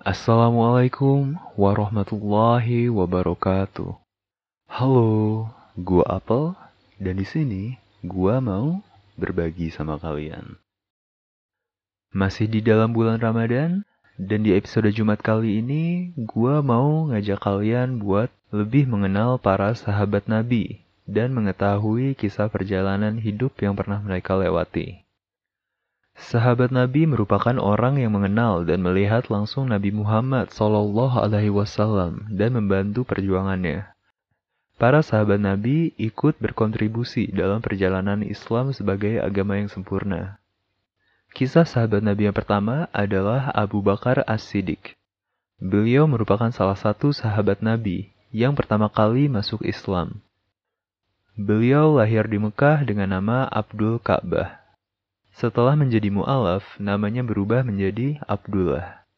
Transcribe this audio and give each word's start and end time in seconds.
Assalamualaikum 0.00 1.36
warahmatullahi 1.60 2.88
wabarakatuh. 2.88 4.00
Halo, 4.64 5.44
gua 5.76 6.16
Apel 6.16 6.56
dan 6.96 7.20
di 7.20 7.28
sini 7.28 7.76
gua 8.00 8.40
mau 8.40 8.80
berbagi 9.20 9.68
sama 9.68 10.00
kalian. 10.00 10.56
Masih 12.16 12.48
di 12.48 12.64
dalam 12.64 12.96
bulan 12.96 13.20
Ramadan 13.20 13.84
dan 14.16 14.40
di 14.40 14.56
episode 14.56 14.88
Jumat 14.88 15.20
kali 15.20 15.60
ini 15.60 16.16
gua 16.16 16.64
mau 16.64 17.12
ngajak 17.12 17.36
kalian 17.36 18.00
buat 18.00 18.32
lebih 18.56 18.88
mengenal 18.88 19.36
para 19.36 19.76
sahabat 19.76 20.24
Nabi 20.24 20.80
dan 21.04 21.36
mengetahui 21.36 22.16
kisah 22.16 22.48
perjalanan 22.48 23.20
hidup 23.20 23.52
yang 23.60 23.76
pernah 23.76 24.00
mereka 24.00 24.32
lewati. 24.32 25.09
Sahabat 26.20 26.68
Nabi 26.68 27.08
merupakan 27.08 27.56
orang 27.56 27.96
yang 27.96 28.12
mengenal 28.12 28.68
dan 28.68 28.84
melihat 28.84 29.32
langsung 29.32 29.72
Nabi 29.72 29.88
Muhammad 29.88 30.52
Shallallahu 30.52 31.16
Alaihi 31.16 31.48
Wasallam 31.48 32.28
dan 32.28 32.52
membantu 32.52 33.08
perjuangannya. 33.08 33.88
Para 34.76 35.00
sahabat 35.00 35.40
Nabi 35.40 35.96
ikut 35.96 36.36
berkontribusi 36.40 37.32
dalam 37.32 37.64
perjalanan 37.64 38.20
Islam 38.20 38.72
sebagai 38.76 39.20
agama 39.20 39.56
yang 39.60 39.72
sempurna. 39.72 40.40
Kisah 41.32 41.64
sahabat 41.64 42.04
Nabi 42.04 42.28
yang 42.28 42.36
pertama 42.36 42.88
adalah 42.92 43.48
Abu 43.56 43.80
Bakar 43.80 44.20
As-Siddiq. 44.28 44.96
Beliau 45.60 46.08
merupakan 46.08 46.48
salah 46.52 46.76
satu 46.76 47.12
sahabat 47.12 47.64
Nabi 47.64 48.12
yang 48.32 48.56
pertama 48.56 48.88
kali 48.88 49.28
masuk 49.28 49.60
Islam. 49.64 50.20
Beliau 51.36 51.96
lahir 51.96 52.28
di 52.28 52.36
Mekah 52.40 52.84
dengan 52.84 53.16
nama 53.16 53.48
Abdul 53.48 54.00
Ka'bah. 54.00 54.60
Setelah 55.40 55.72
menjadi 55.72 56.12
mu'alaf, 56.12 56.76
namanya 56.76 57.24
berubah 57.24 57.64
menjadi 57.64 58.20
Abdullah. 58.28 59.08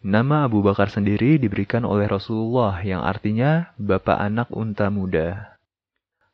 Nama 0.00 0.48
Abu 0.48 0.64
Bakar 0.64 0.88
sendiri 0.88 1.36
diberikan 1.36 1.84
oleh 1.84 2.08
Rasulullah 2.08 2.80
yang 2.80 3.04
artinya 3.04 3.68
bapak 3.76 4.24
anak 4.24 4.48
unta 4.48 4.88
muda. 4.88 5.60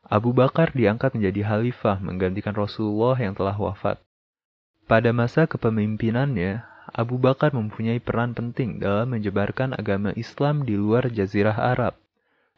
Abu 0.07 0.31
Bakar 0.31 0.71
diangkat 0.71 1.11
menjadi 1.19 1.43
khalifah 1.43 1.99
menggantikan 1.99 2.55
Rasulullah 2.55 3.19
yang 3.19 3.35
telah 3.35 3.59
wafat. 3.59 3.99
Pada 4.87 5.11
masa 5.11 5.43
kepemimpinannya, 5.43 6.63
Abu 6.95 7.19
Bakar 7.19 7.51
mempunyai 7.51 7.99
peran 7.99 8.31
penting 8.31 8.79
dalam 8.79 9.11
menyebarkan 9.11 9.75
agama 9.75 10.15
Islam 10.15 10.63
di 10.63 10.79
luar 10.79 11.11
Jazirah 11.11 11.59
Arab, 11.59 11.99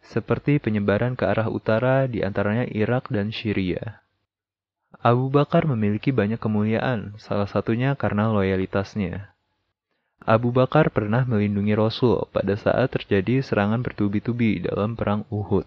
seperti 0.05 0.61
penyebaran 0.61 1.17
ke 1.17 1.25
arah 1.25 1.49
utara 1.49 2.05
di 2.05 2.21
antaranya 2.21 2.69
Irak 2.69 3.09
dan 3.09 3.33
Syria. 3.33 4.02
Abu 5.01 5.33
Bakar 5.33 5.65
memiliki 5.65 6.13
banyak 6.13 6.37
kemuliaan, 6.37 7.17
salah 7.17 7.49
satunya 7.49 7.97
karena 7.97 8.29
loyalitasnya. 8.29 9.33
Abu 10.23 10.53
Bakar 10.53 10.93
pernah 10.93 11.25
melindungi 11.25 11.73
Rasul 11.73 12.29
pada 12.29 12.53
saat 12.53 12.93
terjadi 12.93 13.41
serangan 13.41 13.81
bertubi-tubi 13.81 14.61
dalam 14.63 14.93
Perang 14.93 15.25
Uhud. 15.33 15.65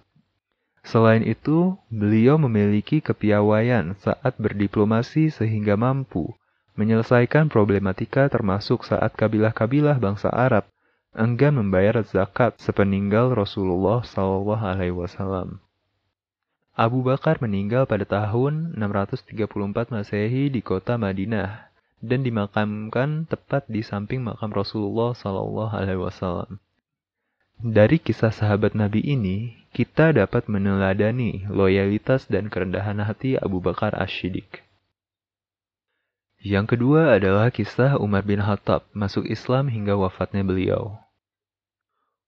Selain 0.86 1.26
itu, 1.26 1.74
beliau 1.90 2.38
memiliki 2.38 3.02
kepiawaian 3.02 3.98
saat 3.98 4.38
berdiplomasi 4.38 5.34
sehingga 5.34 5.74
mampu 5.74 6.30
menyelesaikan 6.78 7.50
problematika 7.50 8.28
termasuk 8.30 8.86
saat 8.86 9.16
kabilah-kabilah 9.16 9.98
bangsa 9.98 10.30
Arab 10.30 10.68
enggan 11.16 11.56
membayar 11.56 12.04
zakat 12.04 12.54
sepeninggal 12.60 13.32
Rasulullah 13.32 14.04
SAW. 14.04 15.65
Abu 16.76 17.00
Bakar 17.00 17.40
meninggal 17.40 17.88
pada 17.88 18.04
tahun 18.04 18.76
634 18.76 19.96
Masehi 19.96 20.52
di 20.52 20.60
kota 20.60 21.00
Madinah 21.00 21.72
dan 22.04 22.20
dimakamkan 22.20 23.24
tepat 23.24 23.64
di 23.64 23.80
samping 23.80 24.20
makam 24.20 24.52
Rasulullah 24.52 25.16
Shallallahu 25.16 25.72
Alaihi 25.72 26.04
Wasallam. 26.04 26.60
Dari 27.56 27.96
kisah 27.96 28.28
sahabat 28.28 28.76
Nabi 28.76 29.00
ini, 29.00 29.56
kita 29.72 30.12
dapat 30.12 30.52
meneladani 30.52 31.48
loyalitas 31.48 32.28
dan 32.28 32.52
kerendahan 32.52 33.00
hati 33.00 33.40
Abu 33.40 33.64
Bakar 33.64 33.96
Ash-Shiddiq. 33.96 34.60
Yang 36.44 36.76
kedua 36.76 37.16
adalah 37.16 37.48
kisah 37.48 37.96
Umar 37.96 38.28
bin 38.28 38.44
Khattab 38.44 38.84
masuk 38.92 39.24
Islam 39.24 39.72
hingga 39.72 39.96
wafatnya 39.96 40.44
beliau. 40.44 41.00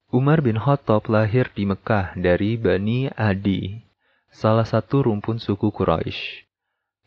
Umar 0.09 0.41
bin 0.41 0.57
Khattab 0.57 1.05
lahir 1.13 1.53
di 1.53 1.69
Mekah 1.69 2.17
dari 2.17 2.57
Bani 2.57 3.13
Adi, 3.13 3.88
salah 4.29 4.65
satu 4.65 5.09
rumpun 5.09 5.41
suku 5.41 5.73
Quraisy. 5.73 6.49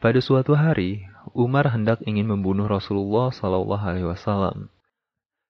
Pada 0.01 0.17
suatu 0.17 0.57
hari, 0.57 1.05
Umar 1.37 1.69
hendak 1.69 2.01
ingin 2.09 2.25
membunuh 2.25 2.65
Rasulullah 2.65 3.29
Shallallahu 3.29 3.85
Alaihi 3.85 4.09
Wasallam. 4.09 4.73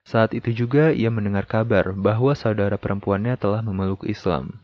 Saat 0.04 0.36
itu 0.36 0.52
juga 0.52 0.92
ia 0.92 1.08
mendengar 1.08 1.48
kabar 1.48 1.96
bahwa 1.96 2.36
saudara 2.36 2.76
perempuannya 2.76 3.38
telah 3.40 3.64
memeluk 3.64 4.04
Islam. 4.04 4.60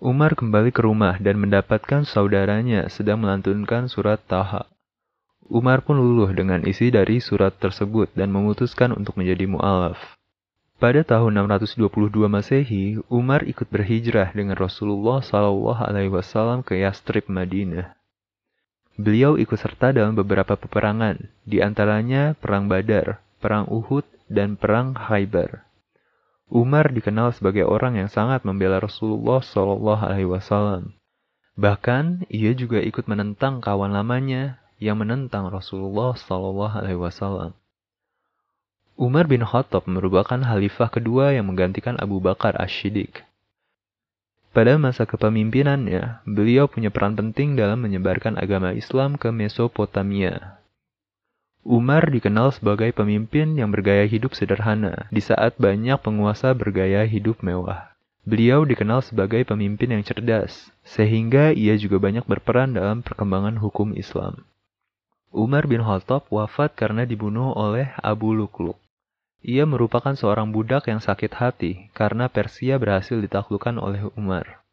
Umar 0.00 0.36
kembali 0.36 0.72
ke 0.72 0.80
rumah 0.80 1.20
dan 1.20 1.36
mendapatkan 1.40 2.08
saudaranya 2.08 2.88
sedang 2.88 3.20
melantunkan 3.20 3.88
surat 3.92 4.20
Taha. 4.24 4.68
Umar 5.44 5.84
pun 5.84 6.00
luluh 6.00 6.32
dengan 6.32 6.64
isi 6.64 6.88
dari 6.88 7.20
surat 7.20 7.52
tersebut 7.60 8.08
dan 8.16 8.32
memutuskan 8.32 8.96
untuk 8.96 9.20
menjadi 9.20 9.44
mu'alaf. 9.44 10.00
Pada 10.74 11.06
tahun 11.06 11.46
622 11.46 12.26
Masehi, 12.26 12.98
Umar 13.06 13.46
ikut 13.46 13.70
berhijrah 13.70 14.34
dengan 14.34 14.58
Rasulullah 14.58 15.22
Shallallahu 15.22 15.78
Alaihi 15.78 16.10
Wasallam 16.10 16.66
ke 16.66 16.82
Yastrib, 16.82 17.30
Madinah. 17.30 17.94
Beliau 18.98 19.38
ikut 19.38 19.54
serta 19.54 19.94
dalam 19.94 20.18
beberapa 20.18 20.58
peperangan, 20.58 21.30
di 21.46 21.62
antaranya 21.62 22.34
Perang 22.34 22.66
Badar, 22.66 23.22
Perang 23.38 23.70
Uhud, 23.70 24.02
dan 24.26 24.58
Perang 24.58 24.98
Khaybar. 24.98 25.62
Umar 26.50 26.90
dikenal 26.90 27.30
sebagai 27.34 27.66
orang 27.66 27.94
yang 27.94 28.10
sangat 28.10 28.42
membela 28.42 28.82
Rasulullah 28.82 29.46
Shallallahu 29.46 30.02
Alaihi 30.02 30.26
Wasallam. 30.26 30.94
Bahkan, 31.54 32.26
ia 32.34 32.50
juga 32.50 32.82
ikut 32.82 33.06
menentang 33.06 33.62
kawan 33.62 33.94
lamanya 33.94 34.58
yang 34.82 34.98
menentang 34.98 35.54
Rasulullah 35.54 36.18
Shallallahu 36.18 36.82
Alaihi 36.82 36.98
Wasallam. 36.98 37.54
Umar 38.94 39.26
bin 39.26 39.42
Khattab 39.42 39.90
merupakan 39.90 40.38
khalifah 40.38 40.86
kedua 40.86 41.34
yang 41.34 41.50
menggantikan 41.50 41.98
Abu 41.98 42.22
Bakar 42.22 42.54
Ash-Shiddiq. 42.54 43.26
Pada 44.54 44.78
masa 44.78 45.02
kepemimpinannya, 45.02 46.22
beliau 46.22 46.70
punya 46.70 46.94
peran 46.94 47.18
penting 47.18 47.58
dalam 47.58 47.82
menyebarkan 47.82 48.38
agama 48.38 48.70
Islam 48.70 49.18
ke 49.18 49.34
Mesopotamia. 49.34 50.62
Umar 51.66 52.06
dikenal 52.06 52.54
sebagai 52.54 52.94
pemimpin 52.94 53.58
yang 53.58 53.74
bergaya 53.74 54.06
hidup 54.06 54.30
sederhana 54.38 55.10
di 55.10 55.18
saat 55.18 55.58
banyak 55.58 55.98
penguasa 55.98 56.54
bergaya 56.54 57.02
hidup 57.02 57.42
mewah. 57.42 57.90
Beliau 58.22 58.62
dikenal 58.62 59.02
sebagai 59.02 59.42
pemimpin 59.42 59.90
yang 59.90 60.06
cerdas, 60.06 60.70
sehingga 60.86 61.50
ia 61.50 61.74
juga 61.74 61.98
banyak 61.98 62.30
berperan 62.30 62.78
dalam 62.78 63.02
perkembangan 63.02 63.58
hukum 63.58 63.90
Islam. 63.98 64.46
Umar 65.34 65.66
bin 65.66 65.82
Khattab 65.82 66.30
wafat 66.30 66.78
karena 66.78 67.02
dibunuh 67.02 67.50
oleh 67.58 67.90
Abu 67.98 68.30
Lukluk. 68.30 68.83
Ia 69.44 69.68
merupakan 69.68 70.16
seorang 70.16 70.56
budak 70.56 70.88
yang 70.88 71.04
sakit 71.04 71.36
hati 71.36 71.92
karena 71.92 72.32
Persia 72.32 72.80
berhasil 72.80 73.20
ditaklukkan 73.20 73.76
oleh 73.76 74.08
Umar. 74.16 74.64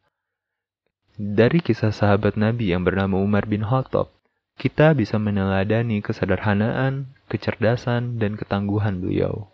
Dari 1.19 1.59
kisah 1.59 1.91
sahabat 1.91 2.39
Nabi 2.39 2.71
yang 2.71 2.87
bernama 2.87 3.19
Umar 3.19 3.51
bin 3.51 3.67
Khattab, 3.67 4.07
kita 4.55 4.95
bisa 4.95 5.19
meneladani 5.19 5.99
kesederhanaan, 5.99 7.11
kecerdasan, 7.27 8.15
dan 8.15 8.39
ketangguhan 8.39 9.03
beliau. 9.03 9.51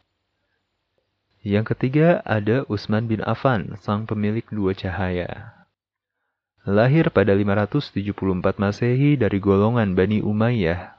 Yang 1.41 1.73
ketiga 1.73 2.21
ada 2.21 2.67
Utsman 2.69 3.09
bin 3.09 3.25
Affan, 3.25 3.73
sang 3.81 4.05
pemilik 4.05 4.45
dua 4.53 4.77
cahaya. 4.77 5.57
Lahir 6.61 7.09
pada 7.09 7.33
574 7.33 8.13
Masehi 8.59 9.17
dari 9.17 9.39
golongan 9.41 9.97
Bani 9.97 10.21
Umayyah, 10.21 10.96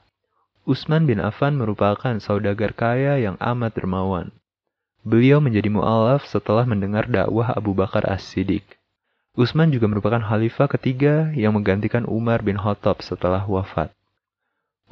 Utsman 0.69 1.09
bin 1.09 1.17
Affan 1.17 1.57
merupakan 1.57 2.21
saudagar 2.21 2.77
kaya 2.77 3.17
yang 3.17 3.41
amat 3.41 3.73
dermawan. 3.73 4.29
Beliau 5.01 5.41
menjadi 5.41 5.65
mu'alaf 5.65 6.29
setelah 6.29 6.61
mendengar 6.69 7.09
dakwah 7.09 7.57
Abu 7.57 7.73
Bakar 7.73 8.05
As-Siddiq. 8.05 8.77
Utsman 9.33 9.73
juga 9.73 9.89
merupakan 9.89 10.21
khalifah 10.21 10.69
ketiga 10.69 11.33
yang 11.33 11.57
menggantikan 11.57 12.05
Umar 12.05 12.45
bin 12.45 12.53
Khattab 12.53 13.01
setelah 13.01 13.49
wafat. 13.49 13.89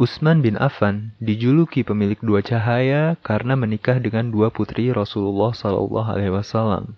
Utsman 0.02 0.42
bin 0.42 0.58
Affan 0.58 1.14
dijuluki 1.22 1.86
pemilik 1.86 2.18
dua 2.26 2.42
cahaya 2.42 3.14
karena 3.22 3.54
menikah 3.54 4.02
dengan 4.02 4.34
dua 4.34 4.50
putri 4.50 4.90
Rasulullah 4.90 5.54
Wasallam. 5.54 6.98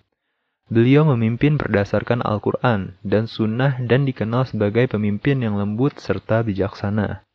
Beliau 0.72 1.04
memimpin 1.04 1.60
berdasarkan 1.60 2.24
Al-Quran 2.24 2.96
dan 3.04 3.28
Sunnah 3.28 3.76
dan 3.84 4.08
dikenal 4.08 4.48
sebagai 4.48 4.88
pemimpin 4.88 5.44
yang 5.44 5.60
lembut 5.60 6.00
serta 6.00 6.40
bijaksana. 6.40 7.28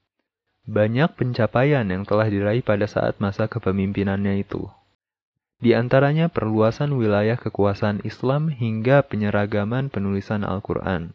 Banyak 0.66 1.14
pencapaian 1.14 1.86
yang 1.86 2.10
telah 2.10 2.26
diraih 2.26 2.66
pada 2.66 2.90
saat 2.90 3.22
masa 3.22 3.46
kepemimpinannya 3.46 4.42
itu. 4.42 4.66
Di 5.62 5.78
antaranya 5.78 6.28
perluasan 6.28 6.98
wilayah 6.98 7.38
kekuasaan 7.38 8.02
Islam 8.02 8.50
hingga 8.50 9.06
penyeragaman 9.06 9.94
penulisan 9.94 10.42
Al-Quran. 10.42 11.14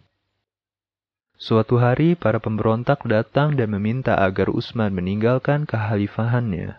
Suatu 1.34 1.82
hari, 1.82 2.14
para 2.14 2.38
pemberontak 2.38 3.02
datang 3.08 3.58
dan 3.58 3.72
meminta 3.74 4.14
agar 4.14 4.52
Utsman 4.52 4.92
meninggalkan 4.94 5.66
kekhalifahannya. 5.66 6.78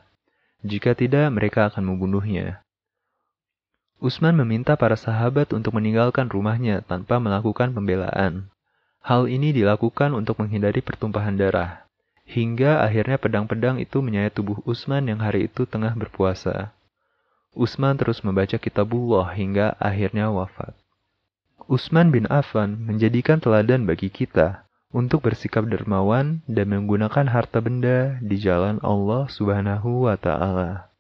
Jika 0.64 0.94
tidak, 0.94 1.28
mereka 1.34 1.68
akan 1.74 1.92
membunuhnya. 1.92 2.62
Utsman 4.02 4.34
meminta 4.38 4.80
para 4.80 4.96
sahabat 4.96 5.54
untuk 5.54 5.78
meninggalkan 5.78 6.30
rumahnya 6.30 6.82
tanpa 6.88 7.20
melakukan 7.22 7.74
pembelaan. 7.74 8.50
Hal 9.02 9.30
ini 9.30 9.54
dilakukan 9.54 10.14
untuk 10.14 10.42
menghindari 10.42 10.82
pertumpahan 10.82 11.38
darah. 11.38 11.91
Hingga 12.28 12.86
akhirnya 12.86 13.18
pedang-pedang 13.18 13.82
itu 13.82 14.00
menyayat 14.00 14.38
tubuh 14.38 14.62
Utsman 14.64 15.10
yang 15.10 15.20
hari 15.20 15.50
itu 15.50 15.66
tengah 15.68 15.98
berpuasa. 15.98 16.72
Utsman 17.52 18.00
terus 18.00 18.24
membaca 18.24 18.56
kitabullah 18.56 19.36
hingga 19.36 19.76
akhirnya 19.76 20.32
wafat. 20.32 20.72
Utsman 21.68 22.12
bin 22.12 22.28
Affan 22.32 22.80
menjadikan 22.88 23.44
teladan 23.44 23.84
bagi 23.84 24.08
kita 24.08 24.64
untuk 24.92 25.24
bersikap 25.24 25.68
dermawan 25.68 26.44
dan 26.48 26.68
menggunakan 26.72 27.28
harta 27.28 27.64
benda 27.64 28.20
di 28.20 28.40
jalan 28.40 28.80
Allah 28.84 29.28
Subhanahu 29.32 30.08
wa 30.08 30.16
taala. 30.20 30.92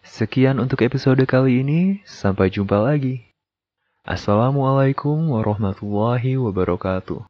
Sekian 0.00 0.56
untuk 0.56 0.80
episode 0.80 1.20
kali 1.28 1.60
ini, 1.60 2.00
sampai 2.08 2.48
jumpa 2.48 2.80
lagi. 2.80 3.20
Assalamualaikum 4.00 5.28
warahmatullahi 5.28 6.40
wabarakatuh. 6.40 7.29